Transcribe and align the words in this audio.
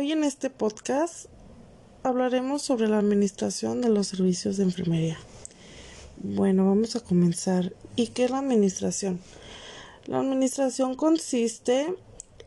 Hoy 0.00 0.12
en 0.12 0.24
este 0.24 0.48
podcast 0.48 1.26
hablaremos 2.04 2.62
sobre 2.62 2.88
la 2.88 2.96
administración 2.96 3.82
de 3.82 3.90
los 3.90 4.06
servicios 4.06 4.56
de 4.56 4.62
enfermería. 4.62 5.18
Bueno, 6.16 6.64
vamos 6.64 6.96
a 6.96 7.00
comenzar. 7.00 7.74
¿Y 7.96 8.06
qué 8.06 8.24
es 8.24 8.30
la 8.30 8.38
administración? 8.38 9.20
La 10.06 10.20
administración 10.20 10.94
consiste 10.94 11.94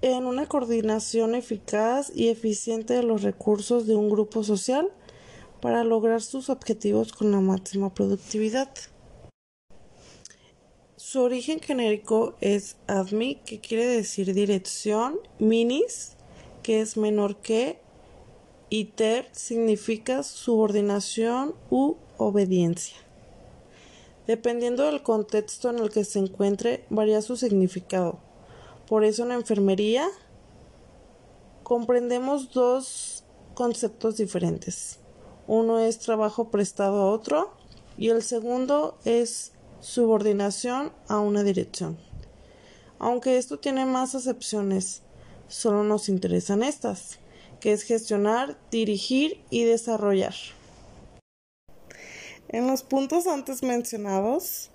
en 0.02 0.26
una 0.26 0.48
coordinación 0.48 1.36
eficaz 1.36 2.12
y 2.16 2.30
eficiente 2.30 2.96
de 2.96 3.04
los 3.04 3.22
recursos 3.22 3.86
de 3.86 3.96
un 3.96 4.10
grupo 4.10 4.44
social 4.44 4.90
para 5.62 5.84
lograr 5.84 6.24
sus 6.24 6.50
objetivos 6.50 7.14
con 7.14 7.32
la 7.32 7.40
máxima 7.40 7.94
productividad. 7.94 8.74
Su 10.96 11.22
origen 11.22 11.60
genérico 11.60 12.34
es 12.42 12.78
ADMI, 12.88 13.36
que 13.46 13.60
quiere 13.60 13.86
decir 13.86 14.34
dirección, 14.34 15.20
MINIS, 15.38 16.18
que 16.64 16.82
es 16.82 16.98
menor 16.98 17.36
que, 17.38 17.80
y 18.70 18.86
TER 18.86 19.30
significa 19.34 20.24
subordinación 20.24 21.54
u 21.70 21.98
obediencia. 22.18 22.96
Dependiendo 24.26 24.84
del 24.86 25.04
contexto 25.04 25.70
en 25.70 25.80
el 25.80 25.92
que 25.92 26.06
se 26.06 26.20
encuentre, 26.20 26.86
varía 26.90 27.22
su 27.22 27.36
significado. 27.36 28.20
Por 28.88 29.04
eso 29.04 29.24
en 29.24 29.30
la 29.30 29.36
enfermería 29.36 30.08
comprendemos 31.64 32.52
dos 32.52 33.24
conceptos 33.54 34.18
diferentes. 34.18 35.00
Uno 35.48 35.80
es 35.80 36.00
trabajo 36.00 36.50
prestado 36.50 37.02
a 37.02 37.12
otro 37.12 37.52
y 37.98 38.10
el 38.10 38.24
segundo 38.24 38.98
es 39.04 39.52
subordinación 39.82 40.94
a 41.10 41.20
una 41.20 41.44
dirección. 41.44 41.98
Aunque 43.00 43.38
esto 43.38 43.60
tiene 43.60 43.86
más 43.86 44.16
acepciones, 44.16 45.04
solo 45.54 45.84
nos 45.84 46.10
interesan 46.10 46.64
estas, 46.64 47.20
que 47.60 47.74
es 47.74 47.84
gestionar, 47.84 48.58
dirigir 48.72 49.40
y 49.52 49.64
desarrollar. 49.66 50.34
En 52.50 52.66
los 52.66 52.82
puntos 52.82 53.28
antes 53.28 53.62
mencionados, 53.62 54.72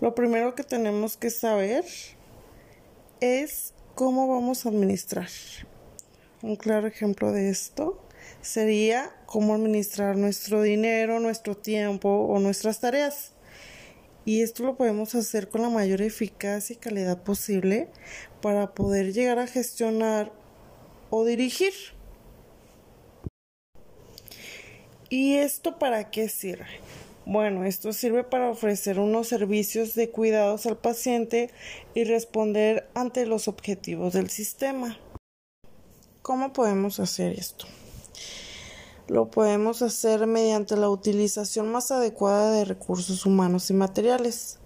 lo 0.00 0.14
primero 0.14 0.54
que 0.54 0.62
tenemos 0.62 1.16
que 1.16 1.30
saber 1.30 1.84
es 3.20 3.74
cómo 3.96 4.28
vamos 4.28 4.64
a 4.64 4.68
administrar. 4.68 5.28
Un 6.40 6.54
claro 6.54 6.86
ejemplo 6.86 7.32
de 7.32 7.50
esto 7.50 8.00
sería 8.42 9.10
cómo 9.26 9.54
administrar 9.54 10.16
nuestro 10.16 10.62
dinero, 10.62 11.18
nuestro 11.18 11.56
tiempo 11.56 12.08
o 12.08 12.38
nuestras 12.38 12.78
tareas. 12.78 13.32
Y 14.24 14.42
esto 14.42 14.62
lo 14.62 14.76
podemos 14.76 15.14
hacer 15.14 15.48
con 15.48 15.62
la 15.62 15.68
mayor 15.68 16.00
eficacia 16.00 16.74
y 16.74 16.78
calidad 16.78 17.22
posible 17.22 17.88
para 18.40 18.74
poder 18.74 19.12
llegar 19.12 19.38
a 19.38 19.46
gestionar 19.46 20.32
o 21.10 21.24
dirigir. 21.24 21.72
¿Y 25.08 25.34
esto 25.34 25.78
para 25.78 26.10
qué 26.10 26.28
sirve? 26.28 26.66
Bueno, 27.26 27.64
esto 27.64 27.92
sirve 27.92 28.24
para 28.24 28.50
ofrecer 28.50 28.98
unos 28.98 29.28
servicios 29.28 29.94
de 29.94 30.10
cuidados 30.10 30.66
al 30.66 30.76
paciente 30.76 31.50
y 31.94 32.04
responder 32.04 32.88
ante 32.94 33.26
los 33.26 33.46
objetivos 33.46 34.14
del 34.14 34.30
sistema. 34.30 34.98
¿Cómo 36.22 36.52
podemos 36.52 36.98
hacer 36.98 37.38
esto? 37.38 37.66
Lo 39.12 39.30
podemos 39.30 39.82
hacer 39.82 40.26
mediante 40.26 40.74
la 40.74 40.88
utilización 40.88 41.70
más 41.70 41.90
adecuada 41.90 42.50
de 42.50 42.64
recursos 42.64 43.26
humanos 43.26 43.68
y 43.68 43.74
materiales. 43.74 44.56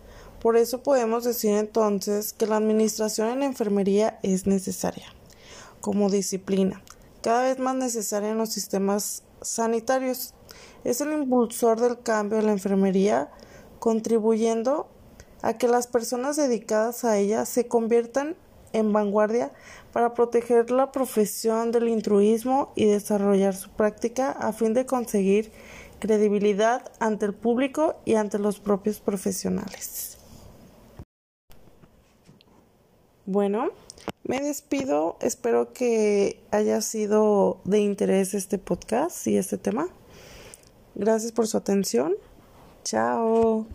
Por 0.41 0.57
eso 0.57 0.85
podemos 0.85 1.25
decir 1.25 1.51
entonces 1.51 2.33
que 2.33 2.47
la 2.47 2.59
administración 2.59 3.27
en 3.31 3.43
enfermería 3.43 4.21
es 4.23 4.47
necesaria 4.47 5.13
como 5.81 6.11
disciplina, 6.11 6.81
cada 7.23 7.43
vez 7.43 7.59
más 7.59 7.75
necesaria 7.75 8.31
en 8.31 8.39
los 8.39 8.51
sistemas 8.51 9.25
sanitarios. 9.43 10.33
Es 10.85 11.01
el 11.01 11.13
impulsor 11.13 11.81
del 11.81 11.99
cambio 11.99 12.39
en 12.39 12.47
la 12.47 12.53
enfermería, 12.53 13.33
contribuyendo 13.81 14.87
a 15.43 15.59
que 15.59 15.67
las 15.67 15.89
personas 15.89 16.37
dedicadas 16.37 17.05
a 17.05 17.19
ella 17.19 17.47
se 17.47 17.67
conviertan 17.67 18.37
en 18.77 18.93
vanguardia 18.93 19.53
para 19.93 20.15
proteger 20.15 20.71
la 20.71 20.93
profesión 20.93 21.73
del 21.73 21.89
intruismo 21.89 22.73
y 22.77 22.85
desarrollar 22.85 23.55
su 23.55 23.71
práctica 23.71 24.31
a 24.31 24.53
fin 24.53 24.75
de 24.75 24.87
conseguir 24.87 25.51
credibilidad 25.99 26.93
ante 27.01 27.27
el 27.27 27.35
público 27.35 27.97
y 28.05 28.15
ante 28.15 28.39
los 28.39 28.61
propios 28.61 29.01
profesionales. 29.01 30.19
Bueno, 33.25 33.71
me 34.23 34.41
despido, 34.41 35.17
espero 35.21 35.73
que 35.73 36.41
haya 36.51 36.81
sido 36.81 37.61
de 37.65 37.81
interés 37.81 38.35
este 38.35 38.59
podcast 38.59 39.27
y 39.27 39.37
este 39.37 39.59
tema. 39.59 39.89
Gracias 40.95 41.33
por 41.33 41.47
su 41.47 41.57
atención. 41.57 42.15
Chao. 42.85 43.67